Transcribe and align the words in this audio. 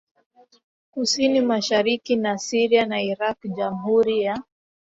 kusini 0.93 1.41
mashariki 1.41 2.15
na 2.15 2.33
Syria 2.37 2.85
na 2.85 3.01
Iraq 3.11 3.37
Jamhuri 3.57 4.21
ya 4.21 4.43